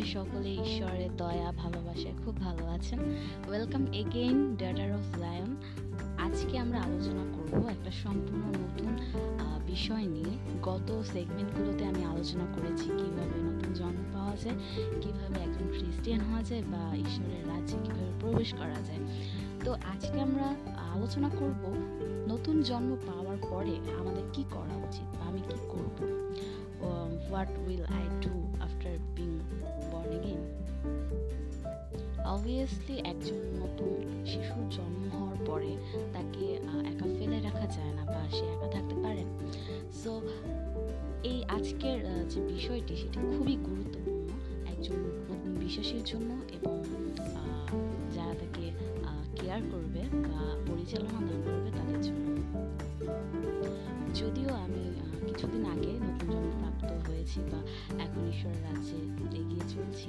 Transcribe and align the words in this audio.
করি 0.00 0.12
সকলে 0.18 0.50
ঈশ্বরের 0.64 1.10
দয়া, 1.16 1.48
ভালোবাসায় 1.62 2.16
খুব 2.22 2.34
ভালো 2.36 2.64
আছেন। 2.76 2.98
Welcome 3.48 3.82
again 3.92 4.38
daughter 4.60 4.90
of 4.98 5.06
lion 5.18 5.50
আজকে 6.26 6.54
আমরা 6.58 6.78
আলোচনা 6.86 7.24
করব 7.36 7.52
একটা 7.74 7.90
সম্পূর্ণ 8.04 8.44
নতুন 8.62 8.90
বিষয় 9.66 10.06
নিয়ে। 10.06 10.32
গত 10.62 10.88
সেগমেন্টগুলোতে 11.12 11.82
আমি 11.84 12.02
আলোচনা 12.12 12.46
করেছি 12.56 12.86
কীভাবে 13.00 13.36
নতুন 13.48 13.70
জন্ম 13.80 14.00
পাওয়া 14.14 14.36
যায়, 14.42 14.58
কীভাবে 15.02 15.38
একজন 15.46 15.66
খ্রিস্টিয়ান 15.76 16.20
হওয়া 16.20 16.42
যায় 16.42 16.64
বা 16.72 16.82
ঈশ্বরের 17.04 17.42
রাজ্যে 17.52 17.76
কীভাবে 17.84 18.12
প্রবেশ 18.20 18.50
করা 18.60 18.80
যায়। 18.88 19.02
তো 19.64 19.70
আজকে 19.92 20.16
আমরা 20.26 20.46
আলোচনা 20.94 21.28
করব 21.40 21.62
নতুন 22.32 22.56
জন্ম 22.62 22.90
পাওয়ার 23.08 23.38
পরে 23.50 23.74
আমাদের 24.00 24.24
কি 24.32 24.42
করা 24.50 24.76
উচিত 24.86 25.08
বা 25.18 25.24
আমি 25.30 25.42
কি 25.50 25.58
করব। 25.72 25.96
What 26.80 27.50
will 27.66 27.84
I 27.84 28.04
do 28.20 28.34
after 28.60 28.98
being 28.98 29.38
born 29.92 30.12
again 30.12 30.40
obviously 32.26 32.98
একজন 32.98 33.40
নতুন 33.62 34.24
শিশুর 34.26 34.70
জন্ম 34.70 35.18
হওয়ার 35.18 35.36
পরে 35.46 35.76
তাকে 36.12 36.54
একা 36.90 37.06
ফেলে 37.18 37.40
রাখা 37.40 37.66
যায় 37.66 37.92
না 37.94 38.04
বা 38.04 38.30
সে 38.30 38.44
একা 38.46 38.66
থাকতে 38.66 38.94
পারে। 38.94 39.24
সো 40.04 40.20
এই 41.22 41.44
আজকের 41.44 42.28
যে 42.28 42.40
বিষয়টি, 42.40 42.96
সেটি 42.96 43.18
খুবই 43.18 43.56
গুরুত্বপূর্ণ 43.56 44.28
একজন 44.72 44.96
নতুন 45.30 45.56
বিশ্বাসীর 45.60 46.04
জন্য 46.04 46.30
এবং 46.52 46.84
যারা 48.14 48.34
তাকে 48.34 48.70
কেয়ার 49.36 49.60
করবে 49.72 50.00
বা 50.28 50.42
পরিচালনা 50.68 51.20
দান 51.28 51.40
করবে 51.44 51.70
তাদের 51.78 52.00
জন্য। 52.02 52.26
যদিও 54.14 54.54
আমি 54.54 54.92
কিছুদিন 55.26 55.64
আগে 55.64 55.92
নতুন 56.06 56.28
জন্মপ্রাপ্ত 56.30 56.69
হয়েছি 57.20 57.40
বা 57.52 57.60
এখন 58.02 58.20
ঈশ্বরের 58.32 58.62
রাজ্যে 58.62 58.98
এগিয়ে 59.40 59.64
চলছি। 59.68 60.08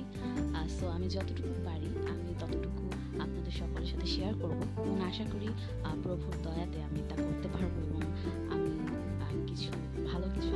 সো 0.76 0.86
আমি 0.88 1.08
যতটুকু 1.10 1.54
পারি, 1.66 1.90
আমি 2.12 2.32
ততটুকু 2.40 2.84
আপনাদের 3.22 3.52
সকলের 3.52 3.90
সাথে 3.92 4.08
শেয়ার 4.08 4.34
করব। 4.42 4.60
এবং 4.82 4.96
আশা 5.10 5.26
করি 5.34 5.50
প্রভুর 6.04 6.36
দয়াতে 6.44 6.78
আমি 6.84 7.02
তা 7.10 7.16
করতে 7.26 7.48
পারব 7.54 7.74
এবং 7.88 8.02
আমি 8.54 8.72
কিছু, 9.48 9.72
ভালো 10.12 10.28
কিছু 10.36 10.50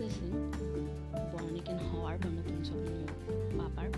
প্রসেসিং 0.00 0.32
বর্ণিকেন 1.32 1.78
হওয়ার 1.88 2.16
বা 2.22 2.28
নতুন 2.38 2.58
জন্ম 2.68 2.88
পাবার 3.58 3.88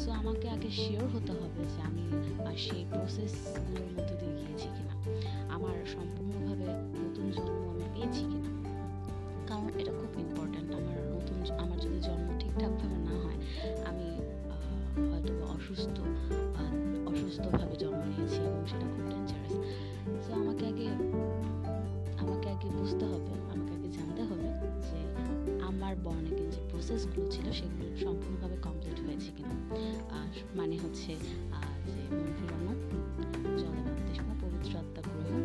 সো 0.00 0.08
আমাকে 0.20 0.46
আগে 0.54 0.70
শিওর 0.82 1.06
হতে 1.14 1.32
হবে 1.40 1.62
যে 1.72 1.80
আমি 1.88 2.04
সেই 2.64 2.82
প্রসেসগুলোর 2.92 3.90
মধ্যে 3.96 4.14
দিয়ে 4.20 4.34
গিয়েছি 4.40 4.68
কিনা। 4.74 4.94
আমার 5.56 5.76
সম্পূর্ণভাবে 5.94 6.66
নতুন 7.04 7.26
জন্ম 7.36 7.62
আমি 7.72 7.86
পেয়েছি 7.94 8.22
কিনা। 8.30 8.50
কারণ 9.48 9.66
এটা 9.80 9.92
খুব 10.00 10.10
ইম্পর্ট্যান্ট 10.24 10.70
আমার 10.78 10.98
নতুন 11.14 11.38
আমার 11.62 11.78
যদি 11.84 11.98
জন্ম 12.08 12.26
ঠিকঠাকভাবে 12.40 12.98
না 13.06 13.14
হয়, 13.24 13.38
আমি 13.90 14.08
হয়তো 15.10 15.32
অসুস্থ 15.54 15.96
অসুস্থভাবে 17.10 17.74
জন্ম 17.82 18.00
নিয়েছি 18.12 18.38
এবং 18.48 18.60
সেটা 18.70 18.86
খুব 18.92 19.04
ডেঞ্জারাস 19.10 19.54
সো 20.24 20.30
আমাকে 20.42 20.64
আগে 20.72 20.88
আমাকে 22.22 22.46
আগে 22.54 22.68
বুঝতে 22.78 23.04
হবে, 23.12 23.32
আমাকে 23.52 23.72
আগে 23.78 23.88
জানতে 23.96 24.22
হবে 24.28 24.48
যে 24.88 24.98
আমার 25.86 26.04
বর্ণের 26.06 26.38
যে 26.54 26.60
প্রসেসগুলো 26.70 27.26
ছিল 27.34 27.46
সেগুলো 27.58 27.84
সম্পূর্ণভাবে 28.04 28.56
কমপ্লিট 28.66 28.98
হয়েছে 29.06 29.30
কিনা। 29.36 29.56
আর 30.18 30.28
মানে 30.58 30.74
হচ্ছে 30.82 31.10
যে 31.24 31.32
মন 32.14 32.28
ফিরানো 32.38 32.72
জলে 33.60 33.82
পবিত্র 34.42 34.72
আত্মা 34.82 35.00
গ্রহণ 35.06 35.42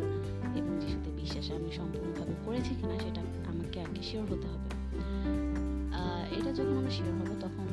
এবং 0.58 0.72
যিশুতে 0.82 1.10
বিশ্বাস 1.20 1.46
আমি 1.56 1.68
সম্পূর্ণভাবে 1.80 2.34
করেছি 2.46 2.72
কিনা 2.78 2.96
সেটা 3.04 3.22
আমাকে 3.52 3.78
আগে 3.86 4.02
শিওর 4.08 4.26
হতে 4.32 4.46
হবে। 4.52 4.68
এটা 6.36 6.50
যখন 6.56 6.74
আমরা 6.80 6.92
শিওর 6.96 7.14
হব 7.20 7.30
তখন 7.44 7.66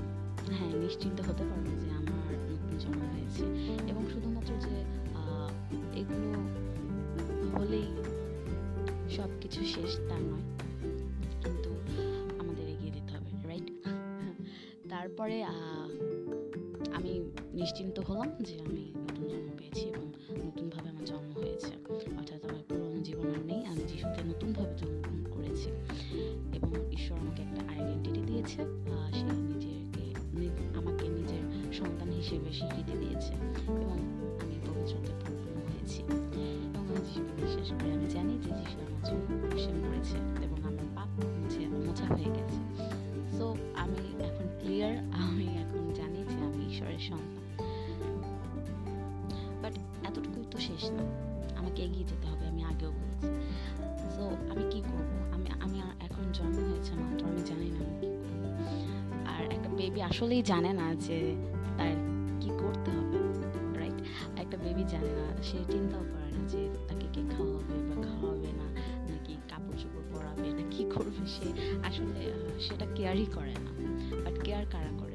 হ্যাঁ 0.57 0.73
নিশ্চিন্ত 0.83 1.17
হতে 1.27 1.43
পারব 1.49 1.67
যে 1.83 1.89
আমার 2.01 2.27
নতুন 2.49 2.73
জন্ম 2.83 3.01
হয়েছে। 3.13 3.43
এবং 3.91 4.03
শুধুমাত্র 4.13 4.51
যে 4.65 4.75
এগুলো 5.99 6.29
হলেই 7.55 7.89
সব 9.15 9.29
কিছু 9.41 9.59
শেষ 9.73 9.91
তা 10.09 10.15
আহ, 15.19 15.89
আমি 16.93 17.19
নিশ্চিন্ত 17.53 17.99
হলাম 17.99 18.43
যে 18.43 18.59
আমি 18.59 18.91
নতুন 18.95 19.27
জন্ম 19.27 19.49
পেয়েছি 19.57 19.89
এবং 19.89 20.03
নতুনভাবে 20.45 20.89
আমার 20.89 21.05
জন্ম 21.05 21.31
হয়েছে। 21.33 21.71
অর্থাৎ 22.17 22.45
আমার 22.45 22.63
পুরনো 22.69 23.01
জীবন 23.03 23.27
আর 23.29 23.39
নেই 23.45 23.65
আমি 23.65 23.83
যিশুতে 23.87 24.23
নতুনভাবে 24.23 24.73
জন্মগ্রহণ 24.77 25.23
করেছি 25.31 25.69
এবং 26.55 26.91
ঈশ্বর 26.91 27.17
আমাকে 27.19 27.41
একটা 27.41 27.73
আইডেন্টিটি 27.73 28.21
দিয়েছে 28.21 28.57
সে 29.13 29.23
নিজেকে 29.23 30.03
আমাকে 30.77 31.07
নিজের 31.09 31.73
সন্তান 31.73 32.09
হিসেবে 32.11 32.53
স্বীকৃতি 32.53 32.91
দিয়েছে। 32.97 33.33
ঈশ্বরের 46.79 47.03
সন্তান 47.09 47.43
বাট 49.63 49.73
এতটুকুই 50.07 50.45
তো 50.53 50.57
শেষ 50.67 50.83
না। 50.97 51.03
আমাকে 51.59 51.79
এগিয়ে 51.87 52.05
যেতে 52.11 52.25
হবে, 52.31 52.43
আমি 52.51 52.61
আগেও 52.71 52.91
বলেছি। 52.97 53.27
সো 54.15 54.23
আমি 54.51 54.63
কি 54.73 54.79
করব? 54.89 55.11
আমি 55.35 55.47
আমি 55.65 55.77
এখন 56.07 56.23
জন্ম 56.37 56.57
হয়েছে 56.69 56.91
মাত্র, 57.01 57.23
আমি 57.31 57.41
জানি 57.49 57.67
না 57.75 57.81
আমি 57.85 57.95
কি 58.01 58.07
করব। 58.19 58.43
আর 59.33 59.43
একটা 59.55 59.69
বেবি 59.79 59.99
আসলেই 60.09 60.41
জানে 60.51 60.71
না 60.79 60.87
যে 61.05 61.17
তার 61.77 61.91
কি 62.41 62.49
করতে 62.61 62.89
হবে 62.97 63.17
রাইট 63.79 63.97
একটা 64.41 64.57
বেবি 64.65 64.83
জানে 64.93 65.11
না, 65.19 65.25
সে 65.47 65.57
চিন্তাও 65.73 66.03
করে 66.13 66.29
না 66.35 66.41
যে 66.53 66.61
তাকে 66.87 67.07
কে 67.13 67.21
খাওয়াবে 67.33 67.77
বা 67.87 67.95
খাওয়াবে 68.07 68.51
না, 68.59 68.67
নাকি 69.11 69.33
কাপড় 69.51 69.77
চোপড় 69.81 70.05
পরাবে, 70.13 70.47
না 70.57 70.63
কি 70.73 70.83
করবে 70.93 71.23
সে। 71.35 71.47
আসলে 71.87 72.21
সেটা 72.65 72.85
কেয়ারই 72.95 73.27
করে 73.37 73.55
না। 73.65 73.71
বাট 74.23 74.35
কেয়ার 74.45 74.65
কারা 74.75 74.91
করে? 75.01 75.08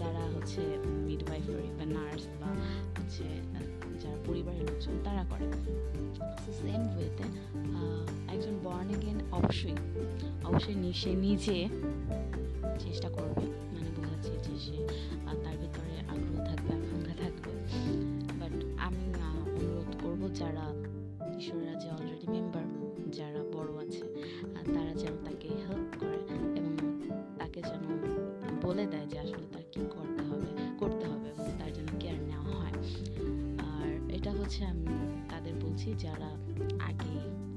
যারা 0.00 0.22
হচ্ছে 0.34 0.62
মিডওয়াইফারি 1.06 1.70
বা 1.78 1.84
নার্স 1.96 2.24
বা 2.40 2.50
হচ্ছে 2.96 3.24
যারা 4.02 4.18
পরিবারের 4.26 4.62
লোকজন, 4.68 4.94
তারা 5.04 5.22
করে। 5.30 5.46
সেম 6.58 6.82
ওয়েতে 6.94 7.24
একজন 8.34 8.54
বর্ন 8.64 8.88
এগেন 8.96 9.18
অবশ্যই 9.32 9.76
অবশ্যই 10.44 10.76
সে 11.00 11.10
নিজে 11.26 11.58
চেষ্টা 12.84 13.08
করবে। 13.16 13.46
মানে 13.74 13.90
বোঝাচ্ছে 13.96 14.32
যে 14.44 14.54
সে 14.64 14.76
তার 15.44 15.56
ভিতরে 15.62 15.94
আগ্রহ 16.12 16.36
থাকবে, 16.48 16.70
আকাঙ্ক্ষা 16.78 17.14
থাকবে। 17.22 17.50
বাট 18.40 18.54
আমি 18.86 19.04
অনুরোধ 19.56 19.90
করব 20.02 20.22
যারা 20.40 20.66
ঈশ্বরের 21.38 21.66
রাজ্যে 21.70 21.88
অলরেডি 21.96 22.26
মেম্বার 22.34 22.64
যারা 23.18 23.39
তাদের 35.90 36.06
যারা 36.08 36.30
আগে 36.88 37.14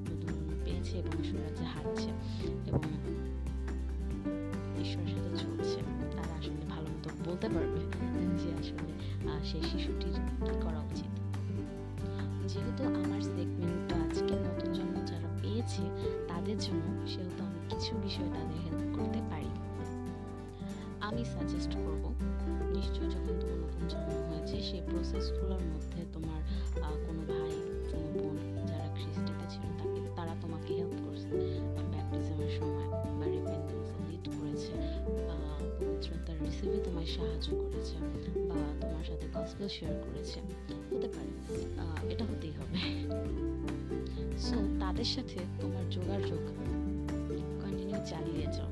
নতুন 0.08 0.36
পেয়েছে 0.64 0.94
এবং 1.02 1.14
ঈশ্বরের 1.24 1.44
রাজ্যে 1.48 1.66
হাঁটছে 1.74 2.10
এবং 2.70 2.84
ঈশ্বরের 4.84 5.10
সাথে 5.14 5.32
চলছে, 5.44 5.80
তারা 6.14 6.34
আসলে 6.40 6.64
ভালো 6.74 6.88
মতো 6.94 7.08
বলতে 7.28 7.48
পারবে 7.56 7.82
যে 8.42 8.50
আসলে 8.62 8.94
সেই 9.50 9.64
শিশুটির 9.70 10.16
কি 10.46 10.54
করা 10.66 10.80
উচিত। 10.90 11.12
যেহেতু 12.52 12.84
আমার 13.04 13.22
সেগমেন্টটা 13.34 13.96
আজকে 14.06 14.34
নতুন 14.46 14.70
জন্ম 14.78 14.96
যারা 15.10 15.30
পেয়েছে, 15.42 15.84
তাদের 16.30 16.58
জন্য 16.66 16.86
সেহেতু 17.14 17.42
আমি 17.48 17.60
কিছু 17.70 17.92
বিষয় 18.06 18.30
তাদের 18.36 18.58
হেল্প 18.64 18.84
করতে 18.98 19.22
পারি। 19.30 19.52
আমি 21.08 21.22
সাজেস্ট 21.34 21.74
করব, 21.84 22.04
নিশ্চয়ই 22.76 23.10
যখন 23.14 23.34
তোমার 23.42 23.58
নতুন 23.64 23.84
জন্ম 23.94 24.12
হয়েছে, 24.30 24.56
সেই 24.70 24.82
প্রসেসগুলোর 24.90 25.64
মধ্যে 25.72 26.00
তোমার 26.14 26.40
কোনো 27.06 27.24
ভাই 27.32 27.54
কোনো 27.94 28.10
বোন 28.14 28.36
যারা 28.70 28.88
খ্রিস্টিতে 28.96 29.46
ছিল, 29.50 29.64
তাকে, 29.80 30.02
তারা 30.16 30.34
তোমাকে 30.42 30.72
হেল্প 30.74 30.96
করছে। 31.06 31.28
ব্যাপটিজমের 31.92 32.52
সময় 32.60 32.88
বা 33.20 33.26
রিপেন্টেন্সে 33.26 33.96
লিড 34.08 34.26
করেছে, 34.40 34.74
বা 35.28 35.38
পবিত্রতার 35.80 36.38
রিসিভে 36.46 36.80
তোমায় 36.84 37.10
সাহায্য 37.16 37.48
করেছে, 37.62 37.96
বা 38.50 38.60
তোমার 38.82 39.04
সাথে 39.04 39.26
গসপেল 39.34 39.68
শেয়ার 39.68 39.96
করেছে। 40.06 40.40
হতে 40.90 41.08
পারে 41.08 41.32
এটা 42.14 42.26
হতেই 42.26 42.52
হবে। 42.52 42.80
সো 44.40 44.58
তাদের 44.80 45.06
সাথে 45.06 45.38
তোমার 45.62 45.86
যোগাযোগ 45.92 46.42
কন্টিনিউ 47.62 48.00
চালিয়ে 48.06 48.46
যাও 48.46 48.72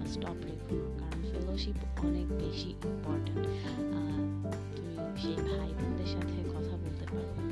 আর 0.00 0.06
স্টপ 0.06 0.38
রেখো 0.46 0.76
কারণ 0.98 1.20
ফেলোশিপ 1.32 1.76
অনেক 2.04 2.26
বেশি 2.42 2.70
ইম্পর্ট্যান্ট 2.84 3.44
তুমি 4.76 4.94
সেই 5.16 5.36
ভাই 5.48 5.68
বোনদের 5.68 6.06
সাথে 6.06 6.36
কথা 6.54 6.74
বলতে 6.76 7.04
পারো 7.04 7.45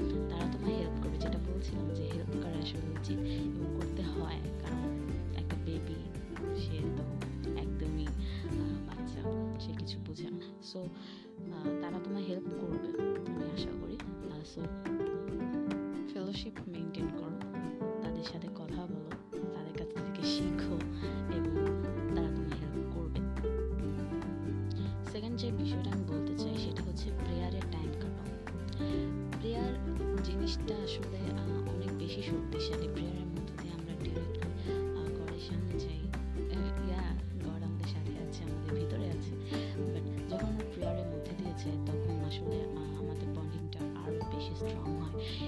বলছিলাম 1.74 1.88
যে 1.98 2.04
হেল্প 2.14 2.34
করা 2.42 2.58
আসলে 2.64 2.88
উচিত 2.98 3.18
এবং 3.56 3.68
করতে 3.78 4.02
হয়, 4.14 4.40
কারণ 4.62 4.90
একটা 5.40 5.56
বেবি 5.66 5.98
সে 6.62 6.76
তো 6.96 7.04
একদমই 7.64 8.06
বাচ্চা, 8.88 9.20
সে 9.62 9.70
কিছু 9.80 9.96
বোঝে 10.06 10.28
না। 10.38 10.46
সো 10.70 10.80
তারা 11.82 11.98
তোমার 12.04 12.22
হেল্প 12.28 12.48
করবে, 12.60 12.88
আমি 13.28 13.44
আশা 13.56 13.72
করি। 13.80 13.96
সো 14.52 14.60
ফেলোশিপ 16.12 16.54
মেনটেন 16.72 17.06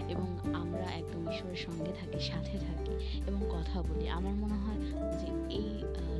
এবং 0.09 0.55
আমরা 0.55 0.87
একদম 1.01 1.23
ঈশ্বরের 1.33 1.57
সঙ্গে 1.57 1.93
থাকি, 2.01 2.19
সাথে 2.21 2.59
থাকি 2.59 2.93
এবং 3.27 3.41
কথা 3.51 3.83
বলি। 3.83 4.09
আমার 4.09 4.35
মনে 4.35 4.59
হয় 4.65 4.81
যে 5.21 5.29
এই 5.55 5.71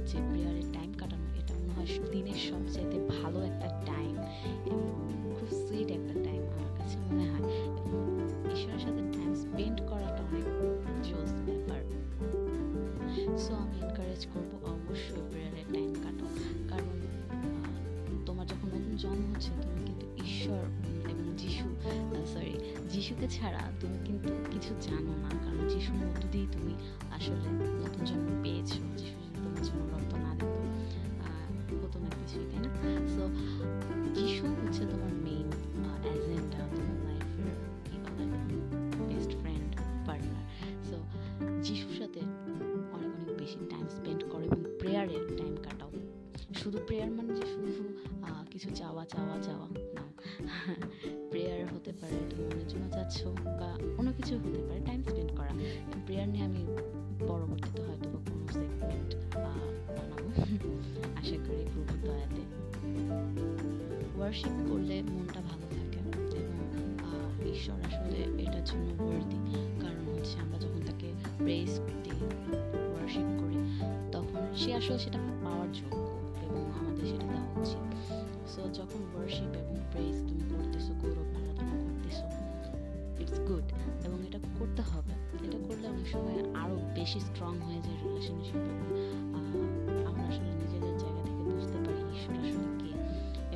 যে 0.07 0.19
প্রেয়ারের 0.31 0.73
টাইম 0.73 0.91
কাটানো, 0.99 1.27
এটা 1.41 1.55
মনে 1.55 1.73
হয় 1.73 1.89
দিনের 2.13 2.39
সবচাইতে 2.51 2.99
ভালো 3.15 3.39
একটা 3.43 3.69
টাইম 3.87 4.15
এবং 4.67 4.83
খুব 5.37 5.49
সুইট 5.59 5.91
একটা 5.91 6.15
টাইম 6.25 6.43
আমার 6.43 6.73
কাছে 6.79 6.97
মনে 6.99 7.25
হয়। 7.31 7.46
যিশুকে 22.97 23.27
ছাড়া 23.29 23.63
তুমি 23.81 23.99
কিন্তু 24.07 24.29
কিছু 24.51 24.73
জানো 24.81 25.13
না, 25.25 25.31
কারণ 25.45 25.63
যিশুর 25.73 25.97
মধ্য 26.03 26.23
দিয়েই 26.33 26.49
তুমি 26.53 26.75
আসলে 27.17 27.49
নতুন 27.83 28.03
জন্ম 28.05 28.29
পেয়েছ 28.43 28.71
যিশু 29.01 29.17
তোমার 29.35 29.63
জন্য 29.67 29.81
রক্ত 29.93 30.13
প্রেয়ার 56.27 56.35
নিয়ে 56.35 56.45
আমি 56.45 56.63
পরবর্তীতে 57.29 57.81
হয়তো 57.83 58.09
বা 58.09 58.19
কোনো 58.27 58.45
সেগমেন্ট 58.53 59.11
বানাবো। 59.37 60.27
আশা 61.21 61.37
করি 61.47 61.65
প্রভুর 61.73 61.99
দয়াতে। 62.03 62.43
ওয়ার্শিপ 64.17 64.55
করলে 64.69 64.97
মনটা 65.03 65.41
ভালো 65.41 65.67
থাকে 65.75 65.99
এবং 65.99 66.85
ঈশ্বর 67.53 67.79
আসলে 67.87 68.19
এটার 68.43 68.65
জন্য 68.65 68.89
ওয়ার্দি 69.03 69.39
কারণ 69.81 70.05
হচ্ছে 70.09 70.35
আমরা 70.41 70.59
যখন 70.59 70.81
তাকে 70.87 71.09
প্রেস 71.39 71.73
দিই 72.05 72.21
ওয়ার্শিপ 72.91 73.29
করি, 73.41 73.59
তখন 74.13 74.43
সে 74.57 74.71
আসলে 74.75 74.99
সেটা 74.99 75.19
পাওয়ার 75.45 75.69
যোগ্য 75.73 75.97
এবং 76.43 76.63
আমাদের 76.79 77.05
সেটা 77.07 77.27
দেওয়া 77.27 77.49
উচিত। 77.57 77.85
সো 78.49 78.61
যখন 78.75 79.01
ওয়ার্শিপ 79.15 79.53
এবং 79.63 79.77
প্রেস 79.93 80.17
তুমি 80.29 80.43
করতেছো 80.51 80.93
গৌরব 81.01 81.36
বেশি 87.07 87.21
স্ট্রং 87.29 87.53
হয়ে 87.67 87.81
যায় 87.87 87.99
রিলেশনশিপ 88.05 88.63
আমরা 90.09 90.23
আসলে 90.31 90.53
নিজেদের 90.63 90.95
জায়গা 91.03 91.23
থেকে 91.29 91.43
বুঝতে 91.49 91.79
পারি 91.85 92.01
ঈশ্বর 92.15 92.35
আসলে 92.45 92.69
কে 92.81 92.91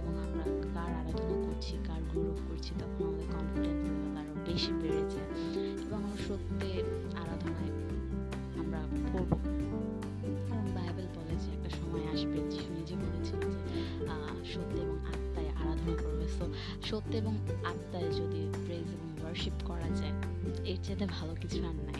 এবং 0.01 0.13
আমরা 0.27 0.45
কার 0.75 0.91
আরাধনা 1.01 1.37
করছি, 1.47 1.73
কার 1.89 2.03
গৌরব 2.11 2.39
করছি 2.49 2.71
তখন 2.81 3.03
আমাদের 3.09 3.25
কনফিডেন্স 3.33 3.81
লেভেল 3.87 4.15
আরও 4.21 4.35
বেশি 4.49 4.73
বেড়ে 4.81 5.05
যায় 5.13 5.29
এবং 5.85 5.99
আমরা 5.99 6.19
সত্যি 6.29 6.69
আরাধনায় 7.23 7.73
আমরা 8.61 8.81
করব 9.13 9.33
কারণ 10.49 10.67
বাইবেল 10.77 11.07
বলে 11.17 11.35
যে 11.43 11.49
একটা 11.57 11.71
সময় 11.79 12.05
আসবে 12.15 12.39
যিশু 12.53 12.71
নিজে 12.79 12.95
বলেছিল 13.03 13.43
যে 13.55 13.63
সত্য 14.53 14.75
এবং 14.87 14.97
আত্মায় 15.13 15.51
আরাধনা 15.61 15.95
করবে। 16.03 16.27
সো 16.37 16.45
সত্য 16.89 17.11
এবং 17.23 17.35
আত্মায় 17.71 18.09
যদি 18.21 18.41
প্রেজ 18.65 18.89
এবং 18.97 19.09
ওয়ার্শিপ 19.21 19.57
করা 19.69 19.89
যায়, 19.99 20.15
এর 20.71 20.79
চাইতে 20.85 21.05
ভালো 21.17 21.33
কিছু 21.43 21.59
আর 21.71 21.77
নাই। 21.89 22.00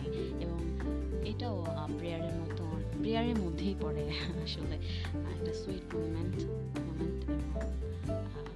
এটাও 1.31 1.65
প্রেয়ারের 1.97 2.35
মতো, 2.35 2.63
প্রেয়ারের 2.99 3.39
মধ্যেই 3.39 3.75
পড়ে 3.81 4.09
আসলে। 4.43 4.75
একটা 5.35 5.53
সুইট 5.53 5.95
মোমেন্ট 5.95 6.43
মোমেন্ট 6.79 7.25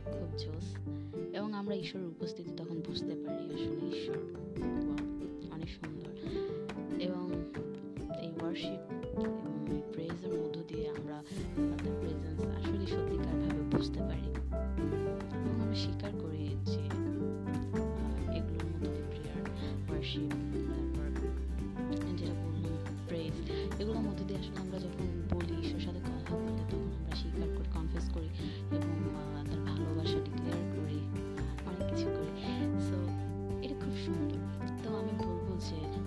খুব 0.06 0.38
জোস। 0.38 0.76
এবং 1.36 1.54
আমরা 1.54 1.76
ঈশ্বরের 1.76 2.08
উপস্থিতি 2.08 2.50
তখন 2.58 2.82
বুঝতে 2.88 3.16
পারি 3.28 3.54
আসলে 3.54 3.98
ঈশ্বর 3.98 4.18
অনেক 5.52 5.70
সুন্দর। 5.70 6.05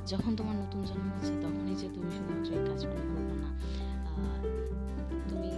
যখন 0.08 0.32
তোমার 0.36 0.56
নতুন 0.56 0.80
জন্ম 0.84 1.06
হচ্ছে 1.14 1.32
তখনই 1.42 1.74
যে 1.74 1.88
তুমি 1.94 2.10
শুধুমাত্র 2.10 2.50
এই 2.54 2.62
কাজগুলো 2.66 3.02
করবে 3.12 3.34
না। 3.44 3.50
তুমি 5.28 5.50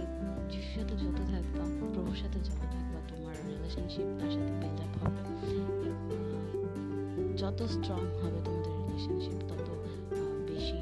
যিশুর 0.51 0.73
সাথে 0.75 0.93
যত 1.03 1.19
থাকবা, 1.31 1.63
প্রভুর 1.93 2.15
সাথে 2.15 2.39
যত 2.39 2.61
থাকবা, 2.73 2.99
তোমার 3.09 3.35
রিলেশনশিপ 3.47 4.07
তার 4.19 4.31
সাথে 4.31 4.53
আপ 4.85 4.93
হবে। 5.03 5.21
যত 7.37 7.59
স্ট্রং 7.63 8.01
হবে 8.21 8.39
তোমাদের 8.45 8.73
রিলেশনশিপ 8.81 9.37
তত 9.49 9.67
বেশি 10.49 10.79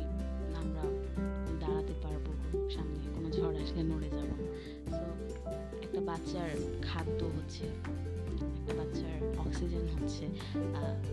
আমরা 0.62 0.84
দাঁড়াতে 1.60 1.94
পারব 2.04 2.26
সামনে। 2.70 3.00
কোনো 3.16 3.28
ঝড় 3.32 3.56
আসলে 3.64 3.84
নড়ে 3.84 4.10
যাব। 4.10 4.30
সো 4.98 5.06
একটা 5.86 6.00
বাচ্চার 6.02 6.50
খাদ্য 6.82 7.20
হচ্ছে 7.36 7.66
অক্সিজেন 9.60 9.88
হচ্ছে 9.88 10.26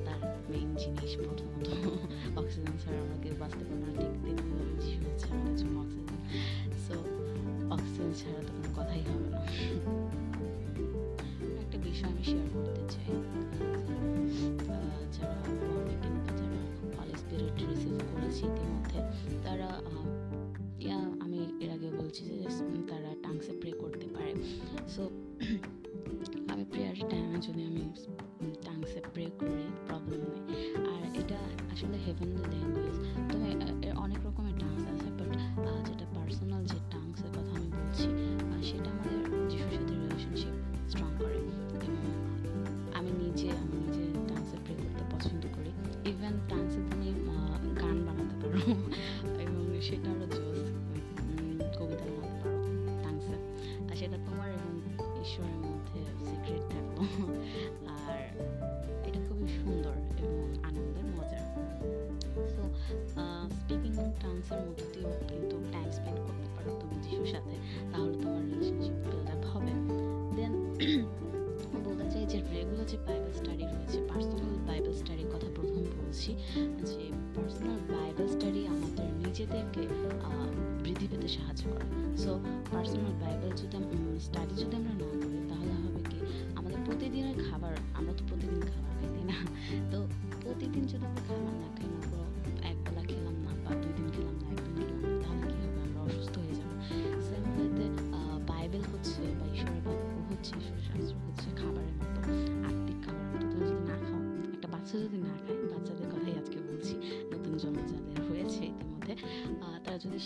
তার 0.04 0.20
মেইন 0.50 0.68
জিনিস 0.76 1.12
প্রথমত। 1.16 1.68
অক্সিজেন 2.38 2.74
ছাড়া 2.84 2.98
আমরা 3.00 3.16
কেউ 3.22 3.34
বাঁচতে 3.38 3.64
পারব 3.64 3.80
না, 3.82 3.88
ঠিক 3.96 4.40
যিশু 4.82 5.00
হচ্ছে 5.10 5.26
আমাদের 5.32 5.56
জন্য 5.56 5.76
অক্সিজেন 5.78 6.20
সো 6.86 6.94
অক্সিজেন 7.74 8.10
ছাড়া 8.16 8.40
তো 8.46 8.50
কোনো 8.52 8.68
কথাই 8.76 9.00
হবে 9.00 9.28
না। 9.30 9.40
একটা 11.58 11.78
বিষয় 11.78 12.10
আমি 12.10 12.24
শেয়ার 12.24 12.48
করতে 12.54 12.82
চাই। 12.94 13.10
যারা 14.66 14.92
ইতিমধ্যে, 18.46 19.00
তারা 19.44 19.70
আমি 21.24 21.38
এর 21.60 21.70
আগে 21.70 21.88
বলছি 22.02 22.24
যে, 22.24 22.36
তারা 22.88 23.10
টাংসে 23.22 23.52
প্রে 23.60 23.70
করতে 23.70 24.06
পারে। 24.14 24.32
সো 24.88 25.02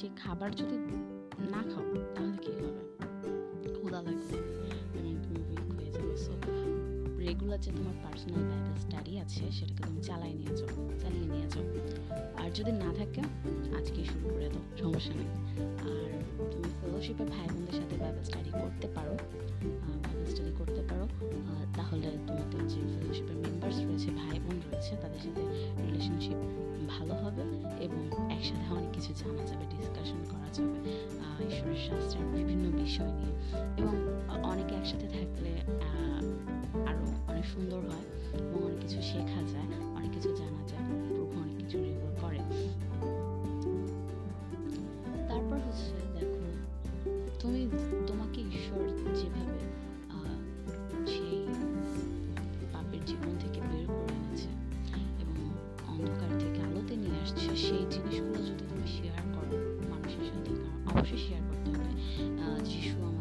সেই 0.00 0.10
খাবার 0.16 0.54
যদি 0.54 0.76
না 1.50 1.62
খাও, 1.62 1.94
তাহলে 2.14 2.36
কী 2.42 2.52
হবে? 2.52 3.72
ক্ষুধা 3.74 4.02
লাগবে। 4.02 4.36
তুমি 5.22 5.40
উইক 5.50 5.74
হয়ে 5.74 5.92
যাবে। 5.92 6.16
সো 6.16 6.32
রেগুলার 7.18 7.60
যে 7.60 7.70
তোমার 7.76 7.94
পার্সোনাল 8.02 8.42
বাইবেল 8.42 8.76
স্টাডি 8.76 9.18
আছে, 9.18 9.52
সেটাকে 9.52 9.82
তুমি 9.82 10.02
চালাই 10.02 10.34
নিয়ে 10.34 10.56
যাও, 10.56 10.90
চালিয়ে 11.00 11.24
নিয়ে 11.24 11.48
যাও। 11.48 11.64
আর 12.44 12.50
যদি 12.50 12.72
না 12.72 12.94
থাকে 12.96 13.20
আজকে 13.76 14.04
শুরু 14.04 14.28
করে 14.28 14.48
দাও। 14.48 14.92
সমস্যা 14.92 15.14
নেই। 15.14 15.26
আর 15.60 16.20
তুমি 16.52 16.68
ফেলোশিপের 16.80 17.26
ভাই 17.26 17.48
বোনদের 17.52 17.72
সাথে 17.72 17.96
বাইবেল 17.96 18.24
স্টাডি 18.24 18.50
করতে 18.50 18.88
পারো। 18.88 18.99
বোন 24.90 24.98
তাদের 25.02 25.20
সাথে 25.24 25.42
রিলেশনশিপ 25.86 26.38
ভালো 26.88 27.14
হবে 27.22 27.42
এবং 27.86 28.02
একসাথে 28.34 28.66
অনেক 28.74 28.90
কিছু 28.92 29.10
জানা 29.20 29.42
যাবে 29.46 29.64
ডিসকাশন 29.72 30.20
করা 30.32 30.48
যাবে 30.56 30.78
ঈশ্বরের 31.48 31.80
শাস্ত্রের 31.88 32.26
বিভিন্ন 32.36 32.64
বিষয় 32.82 33.12
নিয়ে। 33.18 33.34
এবং 33.80 33.94
অনেকে 34.50 34.72
একসাথে 34.74 35.08
থাকলে 35.08 35.52
আরও 35.92 36.30
আরও 36.90 37.04
অনেক 37.30 37.44
সুন্দর 37.44 37.80
হয়, 37.90 38.06
এবং 38.50 38.58
অনেক 38.66 38.78
কিছু 38.80 38.98
শেখা 39.02 39.40
যায়, 39.52 39.68
অনেক 39.98 40.10
কিছু 40.16 40.30
জানা 40.36 40.62
যায়। 40.70 41.09
সেই 57.38 57.84
জিনিসগুলো 57.90 58.40
যদি 58.42 58.64
তুমি 58.68 58.86
শেয়ার 58.96 59.22
করো 59.34 59.56
মানুষের 59.90 60.24
সাথে 60.30 60.52
অবশ্যই 60.90 61.20
শেয়ার 61.26 61.42
করতে 61.48 61.70
হবে। 61.70 61.92
যিশু 62.64 62.96
আমাদের 63.02 63.19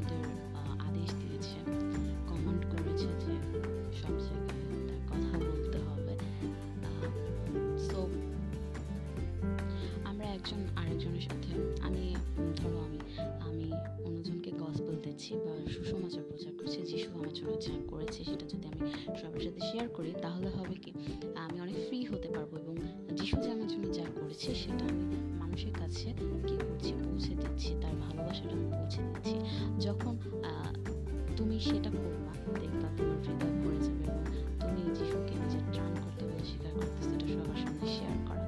কি 26.47 26.55
করছি 26.57 26.93
পৌঁছে 27.03 27.35
দিচ্ছি? 27.35 27.75
তার 27.81 27.95
ভালোবাসাটা 27.95 28.53
আমি 28.53 28.67
পৌঁছে 28.71 28.99
দিচ্ছি। 29.01 29.35
যখন 29.79 30.13
তুমি 31.37 31.59
সেটা 31.59 31.89
করবা, 31.89 32.31
দেখবা 32.59 32.87
তোমার 32.97 33.17
হৃদয় 33.25 33.55
ভরে 33.61 33.79
যাবে 33.85 34.03
এবং 34.03 34.23
তুমি 34.59 34.81
যিশুকে 34.95 35.33
নিজের 35.43 35.63
ত্রাণ 35.73 35.91
করতে 36.03 36.25
বলে 36.25 36.43
স্বীকার 36.45 36.71
করতেছো 36.73 37.09
এটা 37.09 37.25
সবার 37.27 37.57
সামনে 37.57 37.87
শেয়ার 37.97 38.17
করা। 38.27 38.45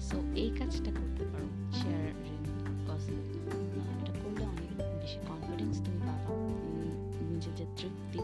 সো 0.00 0.16
এই 0.34 0.50
কাজটা 0.58 0.90
করতে 0.90 1.24
পারো 1.24 1.46
শেয়ার 1.72 2.06
গসিপ 2.88 3.22
এটা 4.00 4.12
করলে 4.24 4.44
অনেক 4.44 4.72
বেশি 5.00 5.18
কনফিডেন্স 5.28 5.76
তুমি 5.84 6.00
পাবা। 6.06 6.30
নিজের 7.30 7.54
যে 7.54 7.64
তৃপ্তি 7.76 8.18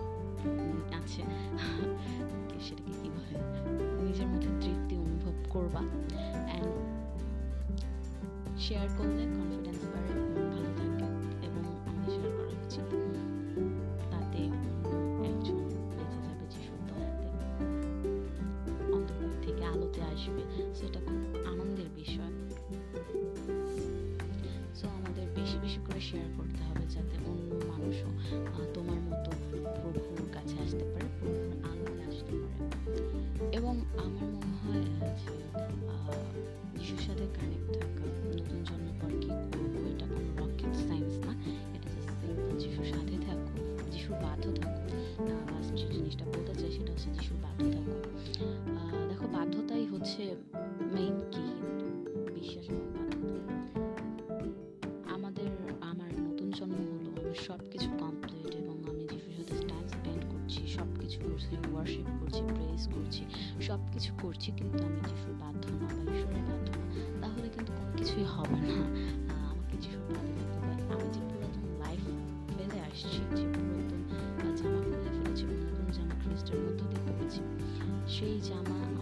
আছে, 0.95 1.23
সেটাকে 2.67 2.93
কি 3.03 3.09
বলে 3.09 3.39
নিজের 4.03 4.27
মধ্যে 4.27 4.49
তৃপ্তি 4.61 4.95
অনুভব 4.97 5.37
করবা 5.51 5.81
শেয়ার 8.69 8.89
করলে 8.99 9.23
কনফিডেন্স 9.37 9.81
বাড়ে 9.93 10.11
ভালো 10.53 10.71
থাকে 10.79 11.07
এবং 11.47 11.63
আমাদের 11.89 12.13
শেয়ার 12.15 12.31
করা 12.37 12.53
উচিত 12.65 12.89
তাতে 14.11 14.39
একজন 14.45 14.87
বেঁচে 15.23 15.55
যাবে 16.25 16.45
যিশুর 16.53 16.81
দয়াতে 16.89 17.27
অন্ধকার 18.93 19.31
থেকে 19.43 19.65
আলোতে 19.65 20.01
আসবে। 20.03 20.43
সেটা 20.75 21.01
খুব 21.01 21.21
আনন্দের 21.47 21.91
বিষয়। 21.97 22.35
সো 24.75 24.85
আমাদের 24.89 25.27
বেশি 25.35 25.57
বেশি 25.59 25.81
করে 25.87 26.01
শেয়ার 26.01 26.29
করতে 26.37 26.63
হবে 26.65 26.85
যাতে 26.87 27.15
অন্য 27.31 27.51
মানুষও 27.67 28.11
তোমার 28.75 29.01
মতো 29.09 29.31
বাধ্য 44.35 44.47
থাকো। 44.61 44.83
যে 45.79 45.87
জিনিসটা 45.95 46.25
বলতে 46.33 46.53
চাই 46.61 46.71
সেটা 46.77 46.91
হচ্ছে 46.95 47.09
যিশুর 47.17 47.39
বাধ্য 47.45 47.63
থাকো। 47.75 47.95
দেখো, 49.11 49.27
বাধ্যতাই 49.37 49.85
হচ্ছে 49.93 50.23
মেইন 50.95 51.17
কি 51.33 51.45
বিশ্বাস 52.37 52.67
আমাদের, 55.15 55.49
আমার 55.91 56.11
নতুন 56.27 56.49
জন্ম 56.59 56.79
হলো 56.91 57.11
আমার 57.19 57.39
সব 57.49 57.61
কিছু 57.73 57.89
কমপ্লিট 58.03 58.51
এবং 58.63 58.77
আমি 58.91 59.03
যিশুর 59.11 59.35
সাথে 59.39 59.55
টাইম 59.71 59.87
স্পেন্ড 59.95 60.23
করছি 60.33 60.61
সব 60.77 60.89
কিছু 61.01 61.19
করছি 61.27 61.53
ওয়ার্শিপ 61.73 62.09
করছি 62.21 62.41
প্রেস 62.57 62.83
করছি 62.95 63.23
সব 63.69 63.81
কিছু 63.93 64.11
করছি, 64.23 64.49
কিন্তু 64.59 64.81
আমি 64.89 65.01
যিশুর 65.09 65.35
বাধ্য 65.43 65.65
না 65.81 65.89
বা 65.97 66.03
ঈশ্বরের 66.13 66.45
বাধ্য 66.51 66.69
না, 66.81 66.87
তাহলে 67.23 67.47
কিন্তু 67.55 67.71
কোনো 67.79 67.91
কিছুই 67.99 68.27
হবে 68.35 68.57
না। 68.63 68.64
সেই 78.25 78.39
জামা 78.41 78.77
আমাকে 78.81 78.85
ক্যারি 78.85 78.94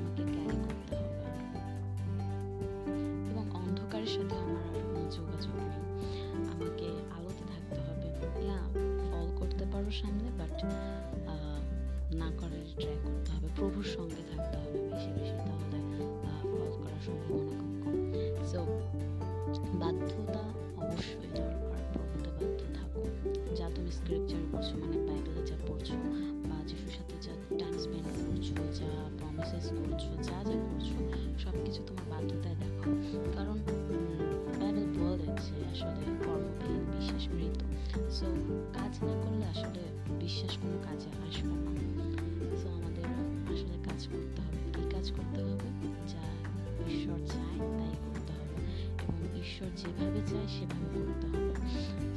যেভাবে 49.82 50.20
চায় 50.30 50.48
সেভাবে 50.56 50.86
করতে 51.06 51.26
হবে। 51.32 51.52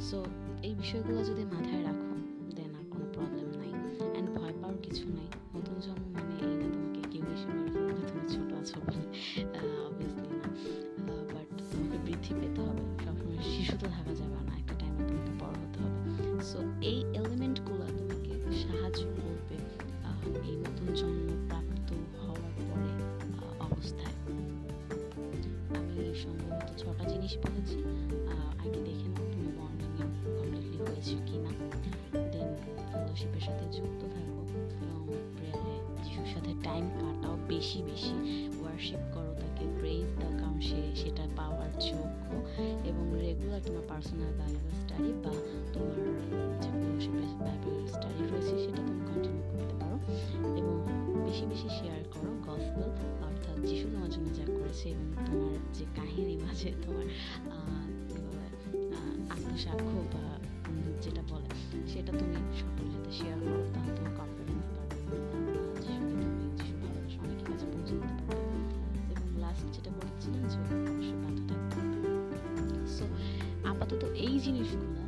সো 0.08 0.18
এই 0.62 0.74
বিষয়গুলো 0.74 1.20
যদি 1.24 1.42
মাথায় 1.44 1.65
বেশি 37.82 37.90
বেশি 37.90 38.14
ওয়ার্শিপ 38.60 39.02
করো, 39.14 39.32
তাকে 39.34 39.64
প্রেজ 39.78 40.08
দাও, 40.20 40.32
কারণ 40.40 40.60
সে, 40.60 40.80
সেটা 40.96 41.24
পাওয়ার 41.36 41.70
যোগ্য 41.80 42.28
এবং 42.88 43.04
রেগুলার 43.20 43.60
তোমার 43.66 43.84
পার্সোনাল 43.88 44.32
এই 74.36 74.42
জিনিসগুলো 74.48 75.02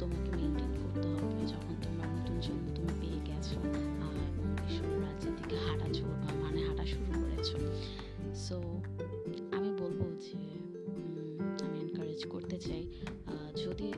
তোমাকে 0.00 0.30
মেনটেন 0.38 0.72
করতে 0.82 1.08
হবে 1.20 1.42
যখন 1.52 1.74
তোমার 1.84 2.08
নতুন 2.16 2.36
জন্ম 2.46 2.64
তুমি 2.76 2.92
পেয়ে 3.00 3.20
গেছো 3.28 3.58
রাজ্যের 5.04 5.32
দিকে 5.38 5.56
হাঁটা 5.64 5.88
চল 5.96 6.10
মানে 6.42 6.60
হাঁটা 6.66 6.84
শুরু 6.92 7.10
করেছ। 7.20 7.48
সো 8.44 8.56
আমি 9.56 9.70
বলব 9.80 10.00
যে 10.24 10.38
আমি 11.64 11.76
এনকারেজ 11.84 12.20
করতে 12.34 12.56
চাই 12.66 12.82
যদি 13.64 13.88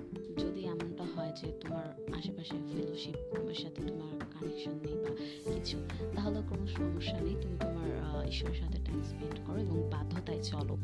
যদি 0.42 0.60
এমনটা 0.72 1.04
হয় 1.14 1.32
যে 1.40 1.46
তোমার 1.62 1.86
আশেপাশে 2.18 2.56
ফেলোশিপ 2.70 3.16
সাথে 3.62 3.80
তোমার 3.88 4.12
কানেকশন 4.34 4.74
নেই 4.84 4.96
বা 5.04 5.10
কিছু, 5.52 5.76
তাহলে 6.16 6.40
কোনো 6.50 6.64
সমস্যা 6.76 7.18
নেই। 7.26 7.36
তুমি 7.42 7.56
তোমার 7.66 7.88
ঈশ্বরের 8.32 8.58
সাথে 8.62 8.78
টাইম 8.86 9.00
স্পেন্ড 9.10 9.38
করো 9.46 9.58
এবং 9.66 9.76
বাধ্যতায় 9.92 10.42
চলো। 10.52 10.74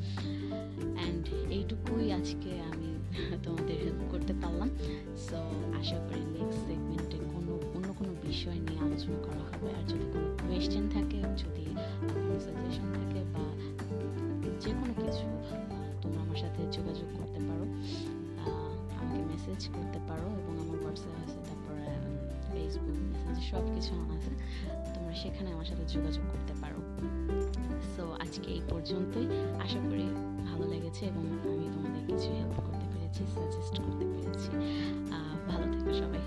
সব 23.50 23.64
কিছু 23.74 23.90
অন 24.00 24.08
আছে, 24.16 24.32
তোমরা 24.94 25.14
সেখানে 25.22 25.48
আমার 25.54 25.66
সাথে 25.70 25.84
যোগাযোগ 25.94 26.24
করতে 26.32 26.54
পারো। 26.62 26.80
সো 27.94 28.04
আজকে 28.24 28.48
এই 28.56 28.62
পর্যন্তই। 28.70 29.26
আশা 29.64 29.80
করি 29.88 30.06
ভালো 30.48 30.64
লেগেছে 30.72 31.02
এবং 31.10 31.24
আমি 31.52 31.66
তোমাদের 31.74 32.02
কিছু 32.10 32.28
হেল্প 32.38 32.56
করতে 32.66 32.86
পেরেছি 32.92 33.22
সাজেস্ট 33.34 33.76
করতে 33.86 34.04
পেরেছি। 34.12 34.50
ভালো 35.50 35.66
থেকো 35.72 35.92
সবাই। 36.00 36.22